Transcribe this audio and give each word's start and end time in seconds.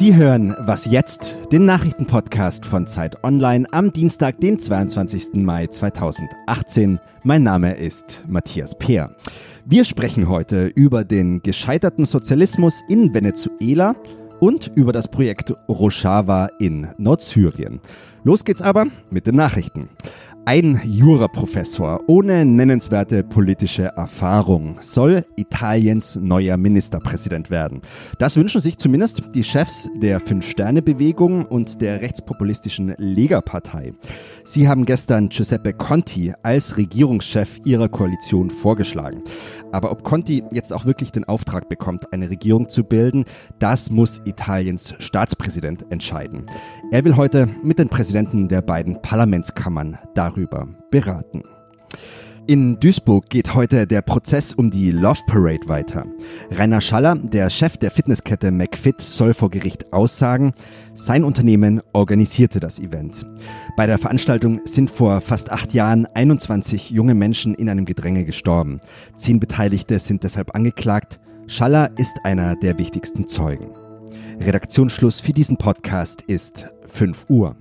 Sie 0.00 0.16
hören 0.16 0.56
Was 0.60 0.86
jetzt, 0.86 1.36
den 1.52 1.66
Nachrichtenpodcast 1.66 2.64
von 2.64 2.86
Zeit 2.86 3.22
Online 3.22 3.66
am 3.70 3.92
Dienstag, 3.92 4.40
den 4.40 4.58
22. 4.58 5.34
Mai 5.34 5.66
2018. 5.66 6.98
Mein 7.22 7.42
Name 7.42 7.74
ist 7.74 8.24
Matthias 8.26 8.78
Peer. 8.78 9.14
Wir 9.66 9.84
sprechen 9.84 10.30
heute 10.30 10.68
über 10.68 11.04
den 11.04 11.42
gescheiterten 11.42 12.06
Sozialismus 12.06 12.80
in 12.88 13.12
Venezuela 13.12 13.94
und 14.40 14.72
über 14.74 14.94
das 14.94 15.06
Projekt 15.06 15.52
Rojava 15.68 16.48
in 16.58 16.88
Nordsyrien. 16.96 17.80
Los 18.24 18.46
geht's 18.46 18.62
aber 18.62 18.86
mit 19.10 19.26
den 19.26 19.36
Nachrichten. 19.36 19.90
Ein 20.46 20.80
Juraprofessor 20.84 22.00
ohne 22.06 22.46
nennenswerte 22.46 23.22
politische 23.22 23.92
Erfahrung 23.94 24.76
soll 24.80 25.26
Italiens 25.36 26.16
neuer 26.16 26.56
Ministerpräsident 26.56 27.50
werden. 27.50 27.82
Das 28.18 28.36
wünschen 28.36 28.62
sich 28.62 28.78
zumindest 28.78 29.22
die 29.34 29.44
Chefs 29.44 29.90
der 30.00 30.18
Fünf-Sterne-Bewegung 30.18 31.44
und 31.44 31.82
der 31.82 32.00
rechtspopulistischen 32.00 32.94
Lega-Partei. 32.96 33.92
Sie 34.42 34.66
haben 34.66 34.86
gestern 34.86 35.28
Giuseppe 35.28 35.74
Conti 35.74 36.32
als 36.42 36.78
Regierungschef 36.78 37.60
ihrer 37.66 37.90
Koalition 37.90 38.48
vorgeschlagen. 38.48 39.22
Aber 39.72 39.92
ob 39.92 40.02
Conti 40.04 40.42
jetzt 40.52 40.72
auch 40.72 40.86
wirklich 40.86 41.12
den 41.12 41.24
Auftrag 41.24 41.68
bekommt, 41.68 42.12
eine 42.14 42.30
Regierung 42.30 42.70
zu 42.70 42.82
bilden, 42.82 43.24
das 43.58 43.90
muss 43.90 44.22
Italiens 44.24 44.94
Staatspräsident 44.98 45.84
entscheiden. 45.90 46.46
Er 46.90 47.04
will 47.04 47.16
heute 47.16 47.46
mit 47.62 47.78
den 47.78 47.90
Präsidenten 47.90 48.48
der 48.48 48.62
beiden 48.62 49.00
Parlamentskammern 49.02 49.98
darüber 50.14 50.29
beraten. 50.90 51.42
In 52.46 52.80
Duisburg 52.80 53.28
geht 53.28 53.54
heute 53.54 53.86
der 53.86 54.02
Prozess 54.02 54.52
um 54.52 54.72
die 54.72 54.90
Love 54.90 55.20
Parade 55.28 55.68
weiter. 55.68 56.04
Rainer 56.50 56.80
Schaller, 56.80 57.14
der 57.14 57.48
Chef 57.48 57.76
der 57.76 57.92
Fitnesskette 57.92 58.50
McFit, 58.50 59.00
soll 59.00 59.34
vor 59.34 59.50
Gericht 59.50 59.92
aussagen, 59.92 60.52
sein 60.94 61.22
Unternehmen 61.22 61.80
organisierte 61.92 62.58
das 62.58 62.80
Event. 62.80 63.24
Bei 63.76 63.86
der 63.86 63.98
Veranstaltung 63.98 64.62
sind 64.64 64.90
vor 64.90 65.20
fast 65.20 65.52
acht 65.52 65.74
Jahren 65.74 66.06
21 66.06 66.90
junge 66.90 67.14
Menschen 67.14 67.54
in 67.54 67.68
einem 67.68 67.84
Gedränge 67.84 68.24
gestorben. 68.24 68.80
Zehn 69.16 69.38
Beteiligte 69.38 70.00
sind 70.00 70.24
deshalb 70.24 70.54
angeklagt. 70.56 71.20
Schaller 71.46 71.90
ist 71.98 72.16
einer 72.24 72.56
der 72.56 72.78
wichtigsten 72.78 73.28
Zeugen. 73.28 73.70
Redaktionsschluss 74.40 75.20
für 75.20 75.32
diesen 75.32 75.56
Podcast 75.56 76.22
ist 76.22 76.68
5 76.86 77.26
Uhr. 77.28 77.54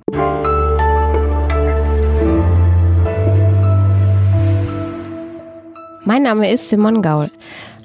Mein 6.09 6.23
Name 6.23 6.51
ist 6.51 6.69
Simon 6.69 7.03
Gaul. 7.03 7.29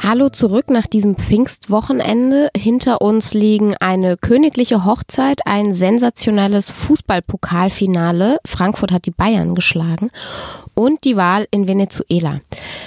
Hallo 0.02 0.30
zurück 0.30 0.70
nach 0.70 0.86
diesem 0.86 1.16
Pfingstwochenende. 1.16 2.48
Hinter 2.56 3.02
uns 3.02 3.34
liegen 3.34 3.76
eine 3.76 4.16
königliche 4.16 4.86
Hochzeit, 4.86 5.42
ein 5.44 5.74
sensationelles 5.74 6.70
Fußballpokalfinale. 6.70 8.38
Frankfurt 8.46 8.92
hat 8.92 9.04
die 9.04 9.10
Bayern 9.10 9.54
geschlagen 9.54 10.10
und 10.74 11.04
die 11.04 11.16
Wahl 11.16 11.46
in 11.50 11.68
Venezuela. 11.68 12.40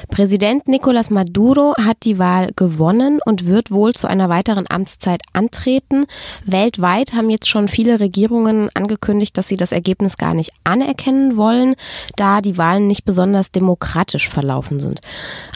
Präsident 0.10 0.68
Nicolás 0.68 1.12
Maduro 1.12 1.74
hat 1.78 1.98
die 2.04 2.20
Wahl 2.20 2.52
gewonnen 2.56 3.20
und 3.26 3.46
wird 3.46 3.72
wohl 3.72 3.94
zu 3.94 4.08
einer 4.08 4.30
weiteren 4.30 4.66
Amtszeit 4.70 5.22
antreten. 5.34 6.06
Weltweit 6.44 7.14
haben 7.14 7.30
jetzt 7.30 7.50
schon 7.50 7.68
viele 7.68 8.00
Regierungen 8.00 8.70
angekündigt, 8.74 9.38
dass 9.38 9.48
sie 9.48 9.58
das 9.58 9.72
Ergebnis 9.72 10.18
gar 10.18 10.34
nicht 10.34 10.52
anerkennen 10.64 11.38
wollen, 11.38 11.76
da 12.16 12.42
die 12.42 12.58
Wahlen 12.58 12.88
nicht 12.88 13.06
besonders 13.06 13.52
demokratisch 13.52 14.30
verlaufen 14.30 14.80
sind. 14.80 15.02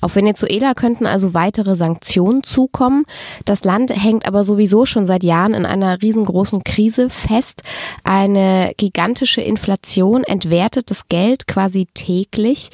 Auf 0.02 0.16
Venezuela 0.16 0.74
könnten 0.74 1.06
also 1.06 1.34
weitere 1.34 1.76
Sanktionen 1.76 2.44
zukommen. 2.44 3.06
Das 3.46 3.64
Land 3.64 3.92
hängt 3.92 4.26
aber 4.26 4.44
sowieso 4.44 4.86
schon 4.86 5.06
seit 5.06 5.24
Jahren 5.24 5.54
in 5.54 5.66
einer 5.66 6.02
riesengroßen 6.02 6.64
Krise 6.64 7.10
fest. 7.10 7.64
Eine 8.04 8.74
gigantische 8.78 9.42
Inflation 9.42 10.24
entwertet 10.24 10.92
das 10.92 11.08
Geld 11.08 11.48
quasi 11.48 11.88
täglich 11.94 12.21
täglich. 12.22 12.70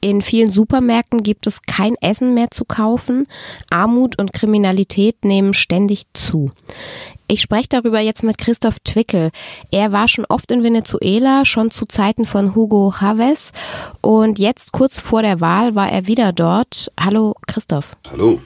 In 0.00 0.22
vielen 0.22 0.50
Supermärkten 0.50 1.22
gibt 1.22 1.46
es 1.46 1.62
kein 1.62 1.94
Essen 2.00 2.34
mehr 2.34 2.50
zu 2.50 2.64
kaufen. 2.64 3.26
Armut 3.70 4.18
und 4.18 4.32
Kriminalität 4.32 5.24
nehmen 5.24 5.54
ständig 5.54 6.04
zu. 6.12 6.50
Ich 7.28 7.40
spreche 7.40 7.68
darüber 7.70 8.00
jetzt 8.00 8.22
mit 8.22 8.36
Christoph 8.36 8.78
Twickel. 8.80 9.30
Er 9.70 9.92
war 9.92 10.08
schon 10.08 10.26
oft 10.28 10.50
in 10.50 10.62
Venezuela, 10.62 11.44
schon 11.44 11.70
zu 11.70 11.86
Zeiten 11.86 12.26
von 12.26 12.54
Hugo 12.54 12.92
Chavez. 12.98 13.52
Und 14.00 14.38
jetzt 14.38 14.72
kurz 14.72 15.00
vor 15.00 15.22
der 15.22 15.40
Wahl 15.40 15.74
war 15.74 15.90
er 15.90 16.06
wieder 16.06 16.32
dort. 16.32 16.92
Hallo 17.00 17.34
Christoph. 17.46 17.96
Hallo. 18.10 18.40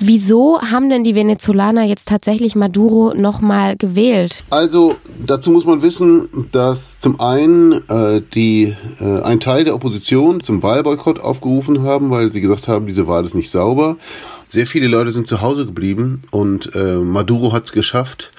Wieso 0.00 0.60
haben 0.60 0.90
denn 0.90 1.02
die 1.02 1.14
Venezolaner 1.14 1.82
jetzt 1.82 2.08
tatsächlich 2.08 2.54
Maduro 2.54 3.14
nochmal 3.14 3.76
gewählt? 3.76 4.44
Also 4.50 4.96
dazu 5.26 5.50
muss 5.50 5.64
man 5.64 5.82
wissen, 5.82 6.28
dass 6.52 7.00
zum 7.00 7.20
einen 7.20 7.88
äh, 7.88 8.22
die 8.34 8.76
äh, 9.00 9.22
ein 9.22 9.40
Teil 9.40 9.64
der 9.64 9.74
Opposition 9.74 10.40
zum 10.40 10.62
Wahlboykott 10.62 11.18
aufgerufen 11.18 11.82
haben, 11.82 12.10
weil 12.10 12.32
sie 12.32 12.40
gesagt 12.40 12.68
haben, 12.68 12.86
diese 12.86 13.08
Wahl 13.08 13.24
ist 13.24 13.34
nicht 13.34 13.50
sauber. 13.50 13.96
Sehr 14.46 14.66
viele 14.66 14.86
Leute 14.86 15.10
sind 15.10 15.26
zu 15.26 15.40
Hause 15.40 15.66
geblieben 15.66 16.22
und 16.30 16.74
äh, 16.74 16.96
Maduro 16.96 17.52
hat 17.52 17.64
es 17.64 17.72
geschafft, 17.72 18.30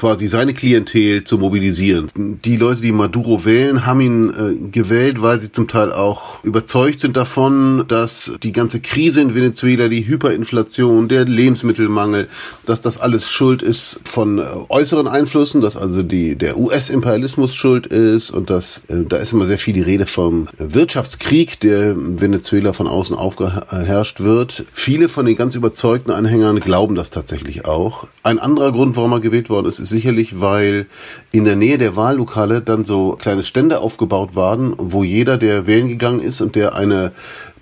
quasi 0.00 0.28
seine 0.28 0.54
Klientel 0.54 1.24
zu 1.24 1.36
mobilisieren. 1.36 2.08
Die 2.16 2.56
Leute, 2.56 2.80
die 2.80 2.90
Maduro 2.90 3.44
wählen, 3.44 3.84
haben 3.84 4.00
ihn 4.00 4.30
äh, 4.30 4.70
gewählt, 4.70 5.20
weil 5.20 5.38
sie 5.40 5.52
zum 5.52 5.68
Teil 5.68 5.92
auch 5.92 6.42
überzeugt 6.42 7.02
sind 7.02 7.18
davon, 7.18 7.84
dass 7.86 8.32
die 8.42 8.52
ganze 8.52 8.80
Krise 8.80 9.20
in 9.20 9.34
Venezuela, 9.34 9.88
die 9.88 10.06
Hyperinflation, 10.06 11.08
der 11.08 11.26
Lebensmittelmangel, 11.26 12.28
dass 12.64 12.80
das 12.80 12.98
alles 12.98 13.28
Schuld 13.28 13.60
ist 13.60 14.00
von 14.04 14.38
äh, 14.38 14.44
äußeren 14.70 15.06
Einflüssen, 15.06 15.60
dass 15.60 15.76
also 15.76 16.02
die, 16.02 16.34
der 16.34 16.56
US-Imperialismus 16.56 17.54
schuld 17.54 17.86
ist 17.86 18.30
und 18.30 18.48
dass 18.48 18.82
äh, 18.88 19.04
da 19.06 19.18
ist 19.18 19.34
immer 19.34 19.44
sehr 19.44 19.58
viel 19.58 19.74
die 19.74 19.82
Rede 19.82 20.06
vom 20.06 20.48
Wirtschaftskrieg, 20.56 21.60
der 21.60 21.94
Venezuela 21.94 22.72
von 22.72 22.86
außen 22.86 23.14
aufgeherrscht 23.14 24.20
wird. 24.20 24.64
Viele 24.72 25.10
von 25.10 25.26
den 25.26 25.36
ganz 25.36 25.54
überzeugten 25.54 26.10
Anhängern 26.10 26.58
glauben 26.60 26.94
das 26.94 27.10
tatsächlich 27.10 27.66
auch. 27.66 28.06
Ein 28.22 28.38
anderer 28.38 28.72
Grund, 28.72 28.96
warum 28.96 29.12
er 29.12 29.20
gewählt 29.20 29.50
worden 29.50 29.66
ist, 29.66 29.78
ist 29.78 29.89
sicherlich, 29.90 30.40
weil 30.40 30.86
in 31.32 31.44
der 31.44 31.56
Nähe 31.56 31.78
der 31.78 31.96
Wahllokale 31.96 32.62
dann 32.62 32.84
so 32.84 33.12
kleine 33.20 33.44
Stände 33.44 33.80
aufgebaut 33.80 34.30
waren, 34.34 34.74
wo 34.78 35.04
jeder, 35.04 35.36
der 35.36 35.66
wählen 35.66 35.88
gegangen 35.88 36.20
ist 36.20 36.40
und 36.40 36.56
der 36.56 36.74
eine 36.74 37.12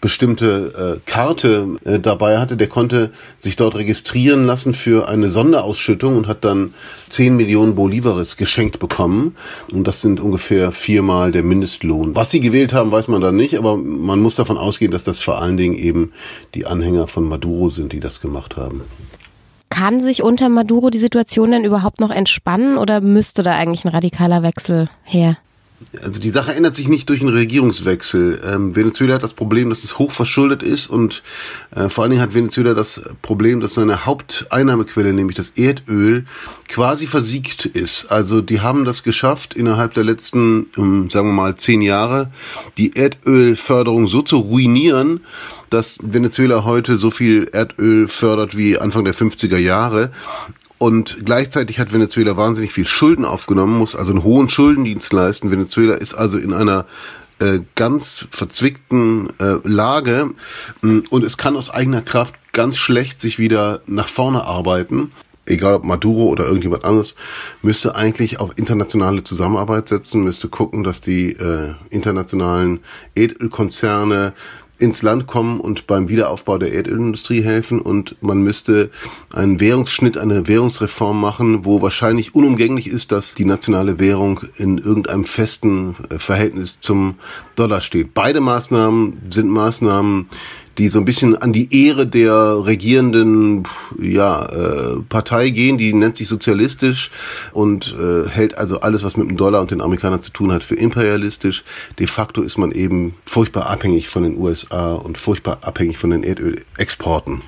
bestimmte 0.00 1.00
äh, 1.06 1.10
Karte 1.10 1.76
äh, 1.84 1.98
dabei 1.98 2.38
hatte, 2.38 2.56
der 2.56 2.68
konnte 2.68 3.10
sich 3.38 3.56
dort 3.56 3.74
registrieren 3.74 4.46
lassen 4.46 4.74
für 4.74 5.08
eine 5.08 5.28
Sonderausschüttung 5.28 6.16
und 6.16 6.28
hat 6.28 6.44
dann 6.44 6.72
10 7.10 7.36
Millionen 7.36 7.74
Bolivares 7.74 8.36
geschenkt 8.36 8.78
bekommen. 8.78 9.34
Und 9.72 9.88
das 9.88 10.00
sind 10.00 10.20
ungefähr 10.20 10.72
viermal 10.72 11.32
der 11.32 11.42
Mindestlohn. 11.42 12.14
Was 12.14 12.30
sie 12.30 12.40
gewählt 12.40 12.72
haben, 12.72 12.92
weiß 12.92 13.08
man 13.08 13.20
dann 13.20 13.36
nicht, 13.36 13.58
aber 13.58 13.76
man 13.76 14.20
muss 14.20 14.36
davon 14.36 14.56
ausgehen, 14.56 14.92
dass 14.92 15.04
das 15.04 15.18
vor 15.18 15.40
allen 15.42 15.56
Dingen 15.56 15.76
eben 15.76 16.12
die 16.54 16.66
Anhänger 16.66 17.08
von 17.08 17.28
Maduro 17.28 17.68
sind, 17.70 17.92
die 17.92 18.00
das 18.00 18.20
gemacht 18.20 18.56
haben. 18.56 18.82
Kann 19.78 20.00
sich 20.00 20.24
unter 20.24 20.48
Maduro 20.48 20.90
die 20.90 20.98
Situation 20.98 21.52
denn 21.52 21.62
überhaupt 21.62 22.00
noch 22.00 22.10
entspannen 22.10 22.78
oder 22.78 23.00
müsste 23.00 23.44
da 23.44 23.52
eigentlich 23.52 23.84
ein 23.84 23.90
radikaler 23.90 24.42
Wechsel 24.42 24.88
her? 25.04 25.36
Also 26.02 26.18
die 26.18 26.30
Sache 26.30 26.54
ändert 26.54 26.74
sich 26.74 26.88
nicht 26.88 27.08
durch 27.08 27.20
einen 27.20 27.32
Regierungswechsel. 27.32 28.40
Ähm, 28.44 28.74
Venezuela 28.74 29.14
hat 29.14 29.22
das 29.22 29.32
Problem, 29.32 29.70
dass 29.70 29.84
es 29.84 29.98
hochverschuldet 29.98 30.62
ist 30.62 30.90
und 30.90 31.22
äh, 31.70 31.88
vor 31.88 32.02
allen 32.02 32.10
Dingen 32.10 32.22
hat 32.22 32.34
Venezuela 32.34 32.74
das 32.74 33.02
Problem, 33.22 33.60
dass 33.60 33.74
seine 33.74 34.04
Haupteinnahmequelle, 34.04 35.12
nämlich 35.12 35.36
das 35.36 35.50
Erdöl, 35.50 36.26
quasi 36.66 37.06
versiegt 37.06 37.64
ist. 37.64 38.06
Also 38.06 38.40
die 38.40 38.60
haben 38.60 38.84
das 38.84 39.04
geschafft, 39.04 39.54
innerhalb 39.54 39.94
der 39.94 40.04
letzten, 40.04 40.66
ähm, 40.76 41.10
sagen 41.10 41.28
wir 41.28 41.34
mal, 41.34 41.56
zehn 41.56 41.80
Jahre 41.80 42.30
die 42.76 42.96
Erdölförderung 42.96 44.08
so 44.08 44.22
zu 44.22 44.38
ruinieren, 44.38 45.20
dass 45.70 45.98
Venezuela 46.02 46.64
heute 46.64 46.96
so 46.96 47.10
viel 47.10 47.48
Erdöl 47.52 48.08
fördert 48.08 48.56
wie 48.56 48.78
Anfang 48.78 49.04
der 49.04 49.14
50er 49.14 49.58
Jahre. 49.58 50.10
Und 50.78 51.18
gleichzeitig 51.24 51.80
hat 51.80 51.92
Venezuela 51.92 52.36
wahnsinnig 52.36 52.72
viel 52.72 52.86
Schulden 52.86 53.24
aufgenommen, 53.24 53.78
muss 53.78 53.96
also 53.96 54.12
einen 54.12 54.22
hohen 54.22 54.48
Schuldendienst 54.48 55.12
leisten. 55.12 55.50
Venezuela 55.50 55.94
ist 55.94 56.14
also 56.14 56.38
in 56.38 56.52
einer 56.52 56.86
äh, 57.40 57.60
ganz 57.74 58.26
verzwickten 58.30 59.30
äh, 59.40 59.56
Lage 59.64 60.30
mm, 60.82 61.00
und 61.10 61.24
es 61.24 61.36
kann 61.36 61.56
aus 61.56 61.70
eigener 61.70 62.02
Kraft 62.02 62.34
ganz 62.52 62.76
schlecht 62.76 63.20
sich 63.20 63.38
wieder 63.38 63.80
nach 63.86 64.08
vorne 64.08 64.44
arbeiten. 64.44 65.12
Egal 65.46 65.74
ob 65.74 65.84
Maduro 65.84 66.24
oder 66.24 66.44
irgendjemand 66.46 66.84
anderes, 66.84 67.14
müsste 67.62 67.94
eigentlich 67.94 68.38
auf 68.38 68.52
internationale 68.56 69.24
Zusammenarbeit 69.24 69.88
setzen, 69.88 70.22
müsste 70.22 70.48
gucken, 70.48 70.84
dass 70.84 71.00
die 71.00 71.30
äh, 71.30 71.74
internationalen 71.90 72.80
Edelkonzerne 73.14 74.34
ins 74.78 75.02
Land 75.02 75.26
kommen 75.26 75.60
und 75.60 75.86
beim 75.86 76.08
Wiederaufbau 76.08 76.58
der 76.58 76.72
Erdölindustrie 76.72 77.42
helfen 77.42 77.80
und 77.80 78.16
man 78.20 78.42
müsste 78.42 78.90
einen 79.32 79.60
Währungsschnitt, 79.60 80.16
eine 80.16 80.46
Währungsreform 80.46 81.20
machen, 81.20 81.64
wo 81.64 81.82
wahrscheinlich 81.82 82.34
unumgänglich 82.34 82.86
ist, 82.86 83.10
dass 83.10 83.34
die 83.34 83.44
nationale 83.44 83.98
Währung 83.98 84.40
in 84.56 84.78
irgendeinem 84.78 85.24
festen 85.24 85.96
äh, 86.10 86.18
Verhältnis 86.18 86.80
zum 86.80 87.16
Dollar 87.56 87.80
steht. 87.80 88.14
Beide 88.14 88.40
Maßnahmen 88.40 89.18
sind 89.30 89.50
Maßnahmen, 89.50 90.28
die 90.78 90.88
so 90.88 91.00
ein 91.00 91.04
bisschen 91.04 91.36
an 91.36 91.52
die 91.52 91.86
Ehre 91.86 92.06
der 92.06 92.64
regierenden 92.64 93.64
ja, 94.00 94.46
äh, 94.46 94.96
Partei 95.08 95.50
gehen, 95.50 95.76
die 95.76 95.92
nennt 95.92 96.16
sich 96.16 96.28
sozialistisch 96.28 97.10
und 97.52 97.96
äh, 97.98 98.28
hält 98.28 98.56
also 98.56 98.80
alles, 98.80 99.02
was 99.02 99.16
mit 99.16 99.28
dem 99.28 99.36
Dollar 99.36 99.60
und 99.60 99.72
den 99.72 99.80
Amerikanern 99.80 100.22
zu 100.22 100.30
tun 100.30 100.52
hat, 100.52 100.62
für 100.62 100.76
imperialistisch. 100.76 101.64
De 101.98 102.06
facto 102.06 102.42
ist 102.42 102.58
man 102.58 102.70
eben 102.70 103.16
furchtbar 103.24 103.68
abhängig 103.68 104.08
von 104.08 104.22
den 104.22 104.38
USA 104.38 104.94
und 104.94 105.18
furchtbar 105.18 105.58
abhängig 105.62 105.98
von 105.98 106.10
den 106.10 106.22
Erdölexporten. 106.22 107.42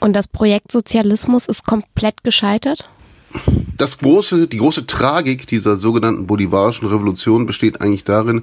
Und 0.00 0.12
das 0.14 0.28
Projekt 0.28 0.70
Sozialismus 0.70 1.46
ist 1.46 1.66
komplett 1.66 2.22
gescheitert? 2.24 2.88
Das 3.76 3.98
große, 3.98 4.48
die 4.48 4.58
große 4.58 4.86
Tragik 4.86 5.46
dieser 5.46 5.76
sogenannten 5.76 6.26
bolivarischen 6.26 6.88
Revolution 6.88 7.46
besteht 7.46 7.80
eigentlich 7.80 8.04
darin, 8.04 8.42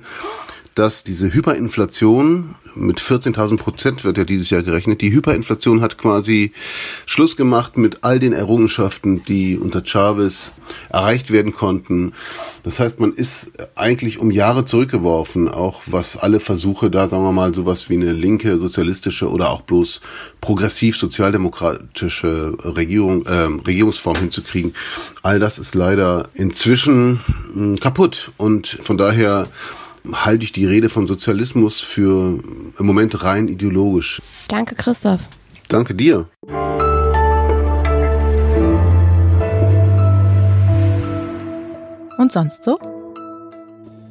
dass 0.75 1.03
diese 1.03 1.33
Hyperinflation 1.33 2.55
mit 2.75 2.99
14.000 2.99 3.57
Prozent 3.57 4.03
wird 4.03 4.17
ja 4.17 4.23
dieses 4.23 4.49
Jahr 4.49 4.63
gerechnet. 4.63 5.01
Die 5.01 5.11
Hyperinflation 5.11 5.81
hat 5.81 5.97
quasi 5.97 6.53
Schluss 7.05 7.37
gemacht 7.37 7.77
mit 7.77 8.03
all 8.03 8.19
den 8.19 8.33
Errungenschaften, 8.33 9.23
die 9.25 9.57
unter 9.57 9.83
Chavez 9.85 10.53
erreicht 10.89 11.31
werden 11.31 11.53
konnten. 11.53 12.13
Das 12.63 12.79
heißt, 12.79 12.99
man 12.99 13.13
ist 13.13 13.51
eigentlich 13.75 14.19
um 14.19 14.31
Jahre 14.31 14.65
zurückgeworfen, 14.65 15.49
auch 15.49 15.81
was 15.85 16.17
alle 16.17 16.39
Versuche 16.39 16.89
da, 16.89 17.07
sagen 17.07 17.23
wir 17.23 17.31
mal, 17.31 17.53
sowas 17.53 17.89
wie 17.89 17.95
eine 17.95 18.13
linke, 18.13 18.57
sozialistische 18.57 19.29
oder 19.29 19.49
auch 19.49 19.61
bloß 19.61 20.01
progressiv 20.39 20.97
sozialdemokratische 20.97 22.57
Regierung, 22.63 23.25
äh, 23.25 23.49
Regierungsform 23.67 24.17
hinzukriegen. 24.17 24.73
All 25.21 25.39
das 25.39 25.59
ist 25.59 25.75
leider 25.75 26.29
inzwischen 26.33 27.19
hm, 27.53 27.79
kaputt 27.79 28.31
und 28.37 28.67
von 28.81 28.97
daher 28.97 29.47
halte 30.11 30.43
ich 30.43 30.51
die 30.51 30.65
Rede 30.65 30.89
vom 30.89 31.07
Sozialismus 31.07 31.79
für 31.79 32.39
im 32.77 32.85
Moment 32.85 33.23
rein 33.23 33.47
ideologisch. 33.47 34.21
Danke, 34.47 34.75
Christoph. 34.75 35.27
Danke 35.69 35.95
dir. 35.95 36.27
Und 42.17 42.31
sonst 42.31 42.63
so? 42.63 42.92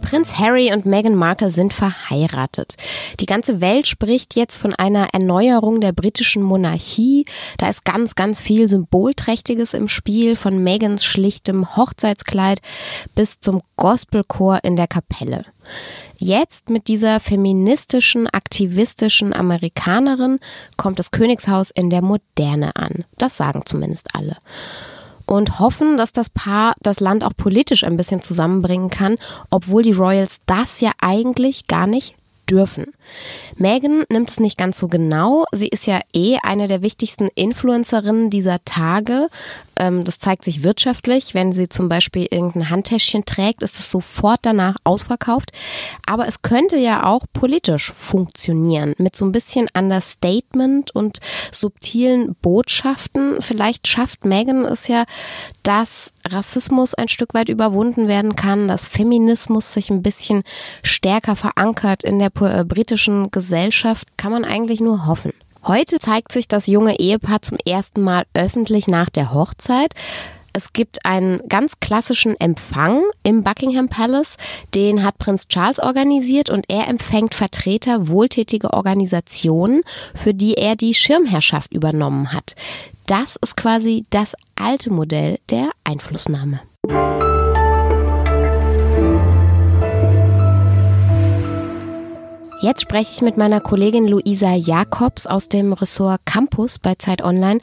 Prinz 0.03 0.39
Harry 0.39 0.73
und 0.73 0.85
Meghan 0.85 1.15
Markle 1.15 1.51
sind 1.51 1.73
verheiratet. 1.73 2.77
Die 3.21 3.27
ganze 3.27 3.63
Welt 3.63 3.87
spricht 3.87 4.37
jetzt 4.37 4.59
von 4.59 4.75
einer 4.75 5.15
Erneuerung 5.15 5.81
der 5.81 5.93
britischen 5.93 6.43
Monarchie. 6.43 7.25
Da 7.57 7.71
ist 7.71 7.87
ganz, 7.87 8.15
ganz 8.15 8.41
viel 8.41 8.69
Symbolträchtiges 8.69 9.73
im 9.73 9.89
Spiel, 9.89 10.37
von 10.37 10.63
Megans 10.63 11.05
schlichtem 11.05 11.77
Hochzeitskleid 11.77 12.61
bis 13.15 13.41
zum 13.41 13.63
Gospelchor 13.77 14.61
in 14.63 14.77
der 14.77 14.89
Kapelle. 14.89 15.43
Jetzt 16.19 16.69
mit 16.69 16.89
dieser 16.89 17.21
feministischen, 17.21 18.27
aktivistischen 18.27 19.33
Amerikanerin 19.33 20.41
kommt 20.77 20.99
das 20.99 21.11
Königshaus 21.13 21.71
in 21.71 21.89
der 21.89 22.03
Moderne 22.03 22.77
an. 22.77 23.05
Das 23.17 23.37
sagen 23.37 23.63
zumindest 23.65 24.15
alle 24.15 24.37
und 25.33 25.59
hoffen, 25.59 25.97
dass 25.97 26.13
das 26.13 26.29
Paar 26.29 26.75
das 26.83 27.01
Land 27.01 27.25
auch 27.25 27.33
politisch 27.35 27.85
ein 27.85 27.97
bisschen 27.97 28.21
zusammenbringen 28.21 28.91
kann, 28.91 29.17
obwohl 29.49 29.81
die 29.81 29.93
Royals 29.93 30.43
das 30.45 30.83
ja 30.83 30.91
eigentlich 31.01 31.69
gar 31.69 31.87
nicht 31.87 32.17
dürfen. 32.51 32.89
Megan 33.57 34.05
nimmt 34.11 34.31
es 34.31 34.41
nicht 34.41 34.59
ganz 34.59 34.77
so 34.77 34.89
genau. 34.89 35.47
Sie 35.51 35.69
ist 35.69 35.87
ja 35.87 36.01
eh 36.13 36.37
eine 36.43 36.69
der 36.69 36.83
wichtigsten 36.83 37.29
Influencerinnen 37.35 38.29
dieser 38.29 38.63
Tage. 38.67 39.29
Ähm, 39.77 40.05
das 40.05 40.19
zeigt 40.19 40.45
sich 40.45 40.63
wirtschaftlich. 40.63 41.35
Wenn 41.35 41.53
sie 41.53 41.69
zum 41.69 41.89
Beispiel 41.89 42.27
irgendein 42.31 42.71
Handtäschchen 42.71 43.25
trägt, 43.25 43.63
ist 43.63 43.79
es 43.79 43.91
sofort 43.91 44.41
danach 44.43 44.77
ausverkauft. 44.85 45.53
Aber 46.07 46.27
es 46.27 46.43
könnte 46.43 46.77
ja 46.77 47.07
auch 47.07 47.25
politisch 47.33 47.93
funktionieren. 47.93 48.95
Mit 48.99 49.17
so 49.17 49.25
ein 49.25 49.33
bisschen 49.33 49.69
Understatement 49.75 50.95
und 50.95 51.19
subtilen 51.51 52.35
Botschaften. 52.43 53.41
Vielleicht 53.41 53.89
schafft 53.89 54.25
Megan 54.25 54.65
es 54.65 54.89
ja, 54.89 55.05
dass 55.63 56.13
Rassismus 56.29 56.95
ein 56.95 57.09
Stück 57.09 57.35
weit 57.35 57.49
überwunden 57.49 58.09
werden 58.09 58.37
kann, 58.37 58.69
dass 58.69 58.87
Feminismus 58.87 59.73
sich 59.73 59.91
ein 59.91 60.03
bisschen 60.03 60.43
stärker 60.83 61.37
verankert 61.37 62.05
in 62.05 62.19
der 62.19 62.31
äh, 62.41 62.65
britischen 62.65 63.31
Gesellschaft. 63.31 64.07
Kann 64.17 64.33
man 64.33 64.45
eigentlich 64.45 64.81
nur 64.81 65.07
hoffen. 65.07 65.33
Heute 65.65 66.01
zeigt 66.01 66.33
sich 66.33 66.49
das 66.49 66.67
junge 66.67 66.99
Ehepaar 66.99 67.41
zum 67.41 67.57
ersten 67.65 68.03
Mal 68.03 68.25
öffentlich 68.35 68.89
nach 68.89 69.09
der 69.09 69.33
Hochzeit. 69.33 69.95
Es 70.53 70.73
gibt 70.73 71.07
einen 71.07 71.49
ganz 71.49 71.79
klassischen 71.81 72.39
Empfang 72.39 73.05
im 73.23 73.45
Buckingham 73.45 73.89
Palace, 73.89 74.37
den 74.75 75.05
hat 75.05 75.19
Prinz 75.19 75.47
Charles 75.49 75.79
organisiert 75.79 76.51
und 76.51 76.67
er 76.69 76.89
empfängt 76.89 77.35
Vertreter 77.35 78.09
wohltätiger 78.09 78.75
Organisationen, 78.75 79.83
für 80.15 80.35
die 80.35 80.55
er 80.55 80.75
die 80.77 80.95
Schirmherrschaft 80.95 81.73
übernommen 81.73 82.33
hat. 82.33 82.55
Das 83.07 83.37
ist 83.37 83.57
quasi 83.57 84.05
das 84.11 84.35
alte 84.57 84.91
Modell 84.91 85.39
der 85.49 85.71
Einflussnahme. 85.85 86.61
Jetzt 92.63 92.83
spreche 92.83 93.11
ich 93.13 93.23
mit 93.23 93.37
meiner 93.37 93.61
Kollegin 93.61 94.07
Luisa 94.07 94.55
Jakobs 94.55 95.27
aus 95.27 95.49
dem 95.49 95.73
Ressort 95.73 96.25
Campus 96.25 96.79
bei 96.79 96.95
Zeit 96.95 97.21
Online. 97.21 97.61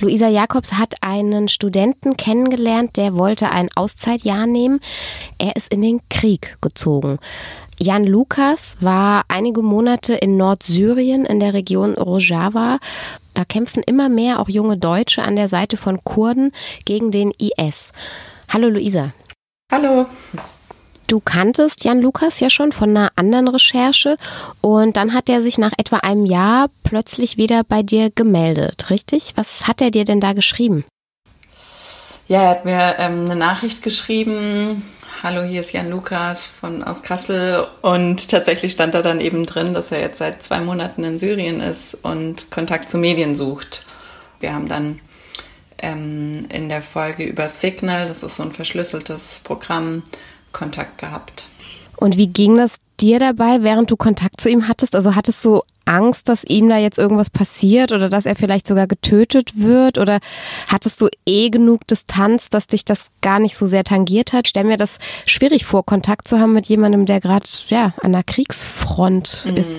Luisa 0.00 0.26
Jakobs 0.26 0.72
hat 0.72 0.96
einen 1.02 1.46
Studenten 1.46 2.16
kennengelernt, 2.16 2.96
der 2.96 3.14
wollte 3.14 3.50
ein 3.50 3.68
Auszeitjahr 3.76 4.48
nehmen. 4.48 4.80
Er 5.38 5.54
ist 5.54 5.72
in 5.72 5.82
den 5.82 6.00
Krieg 6.08 6.58
gezogen. 6.60 7.20
Jan 7.78 8.02
Lukas 8.02 8.76
war 8.80 9.22
einige 9.28 9.62
Monate 9.62 10.14
in 10.14 10.36
Nordsyrien 10.36 11.26
in 11.26 11.38
der 11.38 11.54
Region 11.54 11.94
Rojava. 11.94 12.80
Da 13.34 13.44
kämpfen 13.44 13.84
immer 13.84 14.08
mehr 14.08 14.40
auch 14.40 14.48
junge 14.48 14.76
Deutsche 14.76 15.22
an 15.22 15.36
der 15.36 15.46
Seite 15.46 15.76
von 15.76 16.02
Kurden 16.02 16.50
gegen 16.84 17.12
den 17.12 17.30
IS. 17.38 17.92
Hallo 18.48 18.68
Luisa. 18.68 19.12
Hallo. 19.70 20.06
Du 21.10 21.18
kanntest 21.18 21.82
Jan 21.82 22.00
Lukas 22.00 22.38
ja 22.38 22.50
schon 22.50 22.70
von 22.70 22.90
einer 22.90 23.10
anderen 23.16 23.48
Recherche 23.48 24.14
und 24.60 24.96
dann 24.96 25.12
hat 25.12 25.28
er 25.28 25.42
sich 25.42 25.58
nach 25.58 25.72
etwa 25.76 25.96
einem 25.96 26.24
Jahr 26.24 26.70
plötzlich 26.84 27.36
wieder 27.36 27.64
bei 27.64 27.82
dir 27.82 28.10
gemeldet, 28.10 28.90
richtig? 28.90 29.32
Was 29.34 29.66
hat 29.66 29.80
er 29.80 29.90
dir 29.90 30.04
denn 30.04 30.20
da 30.20 30.34
geschrieben? 30.34 30.84
Ja, 32.28 32.42
er 32.42 32.48
hat 32.50 32.64
mir 32.64 32.94
ähm, 32.98 33.24
eine 33.24 33.34
Nachricht 33.34 33.82
geschrieben. 33.82 34.88
Hallo, 35.20 35.42
hier 35.42 35.62
ist 35.62 35.72
Jan 35.72 35.90
Lukas 35.90 36.46
von 36.46 36.84
aus 36.84 37.02
Kassel 37.02 37.66
und 37.82 38.30
tatsächlich 38.30 38.70
stand 38.70 38.94
da 38.94 39.02
dann 39.02 39.20
eben 39.20 39.46
drin, 39.46 39.74
dass 39.74 39.90
er 39.90 39.98
jetzt 39.98 40.18
seit 40.18 40.44
zwei 40.44 40.60
Monaten 40.60 41.02
in 41.02 41.18
Syrien 41.18 41.58
ist 41.58 41.98
und 42.02 42.52
Kontakt 42.52 42.88
zu 42.88 42.98
Medien 42.98 43.34
sucht. 43.34 43.84
Wir 44.38 44.54
haben 44.54 44.68
dann 44.68 45.00
ähm, 45.78 46.46
in 46.50 46.68
der 46.68 46.82
Folge 46.82 47.24
über 47.24 47.48
Signal, 47.48 48.06
das 48.06 48.22
ist 48.22 48.36
so 48.36 48.44
ein 48.44 48.52
verschlüsseltes 48.52 49.40
Programm, 49.42 50.04
Kontakt 50.52 50.98
gehabt. 50.98 51.46
Und 51.96 52.16
wie 52.16 52.28
ging 52.28 52.56
das 52.56 52.76
dir 53.00 53.18
dabei, 53.18 53.62
während 53.62 53.90
du 53.90 53.96
Kontakt 53.96 54.40
zu 54.40 54.48
ihm 54.48 54.68
hattest? 54.68 54.94
Also 54.94 55.14
hattest 55.14 55.44
du 55.44 55.62
Angst, 55.84 56.28
dass 56.28 56.44
ihm 56.44 56.68
da 56.68 56.76
jetzt 56.78 56.98
irgendwas 56.98 57.30
passiert 57.30 57.92
oder 57.92 58.08
dass 58.08 58.26
er 58.26 58.36
vielleicht 58.36 58.66
sogar 58.66 58.86
getötet 58.86 59.52
wird? 59.54 59.98
Oder 59.98 60.20
hattest 60.68 61.00
du 61.00 61.08
eh 61.26 61.50
genug 61.50 61.86
Distanz, 61.86 62.48
dass 62.48 62.68
dich 62.68 62.84
das 62.84 63.10
gar 63.20 63.38
nicht 63.38 63.56
so 63.56 63.66
sehr 63.66 63.84
tangiert 63.84 64.32
hat? 64.32 64.46
Stell 64.46 64.64
mir 64.64 64.76
das 64.76 64.98
schwierig 65.26 65.66
vor, 65.66 65.84
Kontakt 65.84 66.28
zu 66.28 66.38
haben 66.38 66.52
mit 66.52 66.66
jemandem, 66.66 67.06
der 67.06 67.20
gerade 67.20 67.46
ja, 67.68 67.92
an 68.02 68.12
der 68.12 68.22
Kriegsfront 68.22 69.46
mhm. 69.46 69.56
ist. 69.56 69.76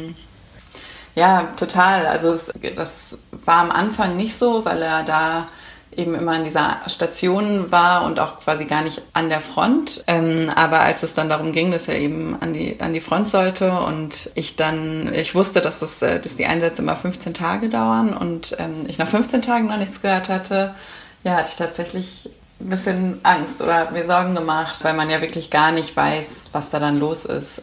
Ja, 1.16 1.50
total. 1.58 2.06
Also 2.06 2.32
es, 2.32 2.54
das 2.76 3.20
war 3.46 3.58
am 3.58 3.72
Anfang 3.72 4.18
nicht 4.18 4.36
so, 4.36 4.66
weil 4.66 4.82
er 4.82 5.04
da 5.04 5.48
eben 5.96 6.16
immer 6.16 6.36
in 6.36 6.44
dieser 6.44 6.78
Station 6.88 7.72
war 7.72 8.04
und 8.06 8.20
auch 8.20 8.40
quasi 8.40 8.66
gar 8.66 8.82
nicht 8.82 9.02
an 9.14 9.30
der 9.30 9.42
Front. 9.42 10.04
Ähm, 10.08 10.52
aber 10.56 10.80
als 10.80 11.04
es 11.04 11.14
dann 11.14 11.30
darum 11.30 11.52
ging, 11.52 11.72
dass 11.72 11.88
er 11.88 12.00
eben 12.00 12.38
an 12.42 12.54
die, 12.54 12.80
an 12.80 12.94
die 12.94 13.02
Front 13.02 13.28
sollte 13.28 13.72
und 13.72 14.32
ich 14.36 14.56
dann, 14.56 15.14
ich 15.14 15.36
wusste, 15.36 15.62
dass, 15.62 15.80
das, 15.80 16.02
äh, 16.02 16.20
dass 16.20 16.38
die 16.38 16.46
Einsätze 16.46 16.82
immer 16.82 16.96
15 16.96 17.34
Tage 17.34 17.70
dauern 17.70 18.14
und 18.14 18.56
ähm, 18.60 18.86
ich 18.88 18.98
nach 18.98 19.08
15 19.08 19.42
Tagen 19.42 19.68
noch 19.68 19.78
nichts 19.78 20.02
gehört 20.02 20.30
hatte, 20.30 20.76
ja, 21.24 21.36
hatte 21.36 21.50
ich 21.52 21.58
tatsächlich 21.58 22.30
ein 22.62 22.70
bisschen 22.70 23.20
Angst 23.24 23.62
oder 23.62 23.76
habe 23.76 23.94
mir 23.94 24.06
Sorgen 24.06 24.36
gemacht, 24.36 24.80
weil 24.84 24.94
man 24.94 25.10
ja 25.10 25.22
wirklich 25.22 25.50
gar 25.50 25.72
nicht 25.72 25.96
weiß, 25.96 26.50
was 26.52 26.70
da 26.70 26.80
dann 26.80 26.98
los 26.98 27.26
ist. 27.26 27.62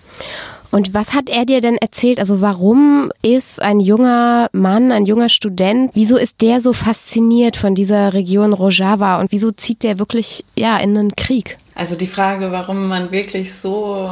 Und 0.70 0.92
was 0.92 1.14
hat 1.14 1.30
er 1.30 1.46
dir 1.46 1.60
denn 1.60 1.78
erzählt? 1.78 2.18
Also 2.18 2.40
warum 2.40 3.10
ist 3.22 3.62
ein 3.62 3.80
junger 3.80 4.48
Mann, 4.52 4.92
ein 4.92 5.06
junger 5.06 5.30
Student, 5.30 5.92
wieso 5.94 6.16
ist 6.16 6.42
der 6.42 6.60
so 6.60 6.72
fasziniert 6.72 7.56
von 7.56 7.74
dieser 7.74 8.12
Region 8.12 8.52
Rojava 8.52 9.20
und 9.20 9.32
wieso 9.32 9.50
zieht 9.50 9.82
der 9.82 9.98
wirklich 9.98 10.44
ja 10.56 10.76
in 10.76 10.96
einen 10.96 11.16
Krieg? 11.16 11.56
Also 11.74 11.94
die 11.94 12.06
Frage, 12.06 12.52
warum 12.52 12.88
man 12.88 13.12
wirklich 13.12 13.54
so 13.54 14.10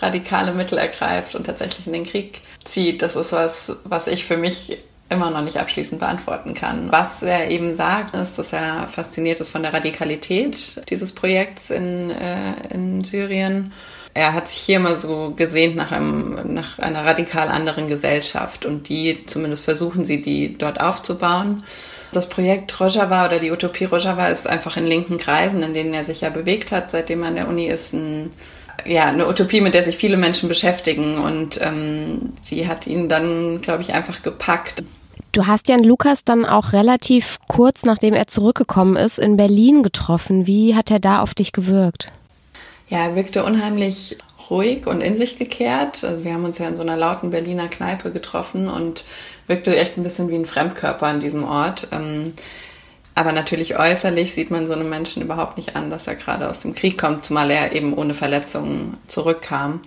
radikale 0.00 0.54
Mittel 0.54 0.78
ergreift 0.78 1.34
und 1.34 1.44
tatsächlich 1.44 1.86
in 1.86 1.92
den 1.92 2.04
Krieg 2.04 2.40
zieht, 2.64 3.02
das 3.02 3.16
ist 3.16 3.32
was, 3.32 3.76
was 3.84 4.06
ich 4.06 4.24
für 4.24 4.36
mich 4.36 4.78
immer 5.10 5.30
noch 5.30 5.42
nicht 5.42 5.58
abschließend 5.58 6.00
beantworten 6.00 6.54
kann. 6.54 6.92
Was 6.92 7.22
er 7.22 7.50
eben 7.50 7.74
sagt, 7.74 8.14
ist, 8.14 8.38
dass 8.38 8.52
er 8.52 8.88
fasziniert 8.88 9.40
ist 9.40 9.50
von 9.50 9.62
der 9.62 9.72
Radikalität 9.72 10.82
dieses 10.90 11.12
Projekts 11.12 11.70
in, 11.70 12.10
äh, 12.10 12.54
in 12.70 13.04
Syrien 13.04 13.72
er 14.18 14.32
hat 14.32 14.48
sich 14.48 14.58
hier 14.58 14.80
mal 14.80 14.96
so 14.96 15.32
gesehnt 15.36 15.76
nach, 15.76 15.92
einem, 15.92 16.52
nach 16.52 16.80
einer 16.80 17.06
radikal 17.06 17.48
anderen 17.48 17.86
Gesellschaft 17.86 18.66
und 18.66 18.88
die, 18.88 19.24
zumindest 19.26 19.64
versuchen 19.64 20.04
sie, 20.06 20.20
die 20.20 20.58
dort 20.58 20.80
aufzubauen. 20.80 21.62
Das 22.10 22.28
Projekt 22.28 22.80
Rojava 22.80 23.26
oder 23.26 23.38
die 23.38 23.52
Utopie 23.52 23.84
Rojava 23.84 24.26
ist 24.26 24.48
einfach 24.48 24.76
in 24.76 24.86
linken 24.86 25.18
Kreisen, 25.18 25.62
in 25.62 25.72
denen 25.72 25.94
er 25.94 26.02
sich 26.02 26.22
ja 26.22 26.30
bewegt 26.30 26.72
hat, 26.72 26.90
seitdem 26.90 27.22
er 27.22 27.28
an 27.28 27.36
der 27.36 27.48
Uni 27.48 27.66
ist, 27.66 27.92
ein, 27.92 28.30
ja, 28.86 29.06
eine 29.06 29.28
Utopie, 29.28 29.60
mit 29.60 29.74
der 29.74 29.84
sich 29.84 29.96
viele 29.96 30.16
Menschen 30.16 30.48
beschäftigen 30.48 31.18
und 31.18 31.60
ähm, 31.60 32.32
sie 32.40 32.68
hat 32.68 32.86
ihn 32.86 33.08
dann, 33.08 33.60
glaube 33.60 33.82
ich, 33.82 33.92
einfach 33.92 34.22
gepackt. 34.22 34.82
Du 35.32 35.46
hast 35.46 35.68
Jan 35.68 35.84
Lukas 35.84 36.24
dann 36.24 36.44
auch 36.44 36.72
relativ 36.72 37.38
kurz 37.48 37.84
nachdem 37.84 38.14
er 38.14 38.26
zurückgekommen 38.26 38.96
ist 38.96 39.18
in 39.18 39.36
Berlin 39.36 39.82
getroffen. 39.82 40.46
Wie 40.46 40.74
hat 40.74 40.90
er 40.90 41.00
da 41.00 41.20
auf 41.20 41.34
dich 41.34 41.52
gewirkt? 41.52 42.10
Ja, 42.88 42.98
er 43.00 43.16
wirkte 43.16 43.44
unheimlich 43.44 44.16
ruhig 44.50 44.86
und 44.86 45.00
in 45.00 45.16
sich 45.16 45.38
gekehrt. 45.38 46.04
Also 46.04 46.24
wir 46.24 46.32
haben 46.32 46.44
uns 46.44 46.58
ja 46.58 46.68
in 46.68 46.76
so 46.76 46.82
einer 46.82 46.96
lauten 46.96 47.30
Berliner 47.30 47.68
Kneipe 47.68 48.10
getroffen 48.10 48.68
und 48.68 49.04
wirkte 49.46 49.76
echt 49.76 49.96
ein 49.96 50.02
bisschen 50.02 50.28
wie 50.28 50.36
ein 50.36 50.46
Fremdkörper 50.46 51.06
an 51.06 51.20
diesem 51.20 51.44
Ort. 51.44 51.88
Ähm, 51.92 52.32
aber 53.18 53.32
natürlich 53.32 53.76
äußerlich 53.76 54.32
sieht 54.32 54.52
man 54.52 54.68
so 54.68 54.74
einem 54.74 54.88
Menschen 54.88 55.24
überhaupt 55.24 55.56
nicht 55.56 55.74
an, 55.74 55.90
dass 55.90 56.06
er 56.06 56.14
gerade 56.14 56.48
aus 56.48 56.60
dem 56.60 56.72
Krieg 56.72 56.96
kommt, 56.96 57.24
zumal 57.24 57.50
er 57.50 57.72
eben 57.72 57.92
ohne 57.92 58.14
Verletzungen 58.14 58.96
zurückkam. 59.08 59.80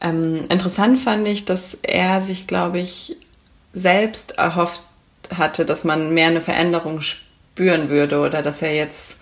Ähm, 0.00 0.46
interessant 0.48 0.98
fand 0.98 1.28
ich, 1.28 1.44
dass 1.44 1.78
er 1.82 2.20
sich, 2.20 2.48
glaube 2.48 2.80
ich, 2.80 3.16
selbst 3.72 4.32
erhofft 4.32 4.82
hatte, 5.32 5.64
dass 5.64 5.84
man 5.84 6.14
mehr 6.14 6.26
eine 6.26 6.40
Veränderung 6.40 7.00
spüren 7.00 7.88
würde 7.88 8.18
oder 8.18 8.42
dass 8.42 8.60
er 8.60 8.74
jetzt 8.74 9.18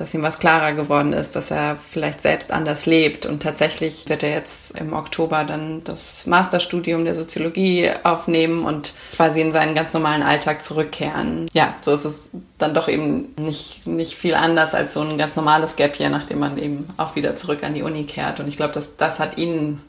dass 0.00 0.14
ihm 0.14 0.22
was 0.22 0.38
klarer 0.38 0.72
geworden 0.72 1.12
ist, 1.12 1.36
dass 1.36 1.50
er 1.50 1.76
vielleicht 1.76 2.22
selbst 2.22 2.52
anders 2.52 2.86
lebt. 2.86 3.26
Und 3.26 3.42
tatsächlich 3.42 4.08
wird 4.08 4.22
er 4.22 4.30
jetzt 4.30 4.78
im 4.78 4.92
Oktober 4.92 5.44
dann 5.44 5.82
das 5.84 6.26
Masterstudium 6.26 7.04
der 7.04 7.14
Soziologie 7.14 7.90
aufnehmen 8.04 8.64
und 8.64 8.94
quasi 9.14 9.40
in 9.40 9.52
seinen 9.52 9.74
ganz 9.74 9.92
normalen 9.92 10.22
Alltag 10.22 10.62
zurückkehren. 10.62 11.46
Ja, 11.52 11.74
so 11.80 11.92
ist 11.92 12.04
es 12.04 12.30
dann 12.58 12.74
doch 12.74 12.88
eben 12.88 13.34
nicht, 13.38 13.86
nicht 13.86 14.14
viel 14.14 14.34
anders 14.34 14.74
als 14.74 14.94
so 14.94 15.00
ein 15.00 15.18
ganz 15.18 15.36
normales 15.36 15.76
Gap 15.76 15.96
hier, 15.96 16.10
nachdem 16.10 16.38
man 16.38 16.58
eben 16.58 16.88
auch 16.96 17.16
wieder 17.16 17.36
zurück 17.36 17.64
an 17.64 17.74
die 17.74 17.82
Uni 17.82 18.04
kehrt. 18.04 18.40
Und 18.40 18.48
ich 18.48 18.56
glaube, 18.56 18.74
das, 18.74 18.96
das 18.96 19.18
hat 19.18 19.38
ihn 19.38 19.80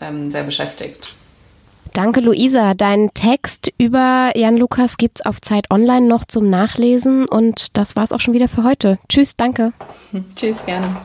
ähm, 0.00 0.30
sehr 0.30 0.44
beschäftigt. 0.44 1.12
Danke, 1.92 2.20
Luisa. 2.20 2.74
Deinen 2.74 3.12
Text 3.14 3.72
über 3.78 4.30
Jan 4.36 4.56
Lukas 4.56 4.96
gibt's 4.96 5.22
auf 5.22 5.40
Zeit 5.40 5.70
Online 5.70 6.06
noch 6.06 6.24
zum 6.24 6.48
Nachlesen 6.48 7.26
und 7.26 7.76
das 7.76 7.96
war's 7.96 8.12
auch 8.12 8.20
schon 8.20 8.34
wieder 8.34 8.48
für 8.48 8.64
heute. 8.64 8.98
Tschüss, 9.08 9.36
danke. 9.36 9.72
Tschüss, 10.36 10.64
gerne. 10.64 10.96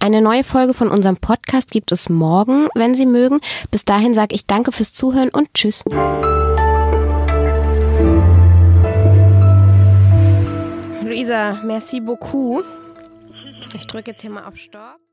Eine 0.00 0.20
neue 0.20 0.44
Folge 0.44 0.74
von 0.74 0.90
unserem 0.90 1.16
Podcast 1.16 1.70
gibt 1.70 1.90
es 1.90 2.10
morgen, 2.10 2.68
wenn 2.74 2.94
Sie 2.94 3.06
mögen. 3.06 3.40
Bis 3.70 3.86
dahin 3.86 4.12
sage 4.12 4.34
ich 4.34 4.46
danke 4.46 4.70
fürs 4.70 4.92
Zuhören 4.92 5.30
und 5.30 5.48
tschüss. 5.54 5.82
Luisa, 11.02 11.62
merci 11.64 12.00
beaucoup. 12.00 12.62
Ich 13.74 13.86
drücke 13.86 14.10
jetzt 14.10 14.20
hier 14.20 14.30
mal 14.30 14.44
auf 14.44 14.56
Stopp. 14.56 15.03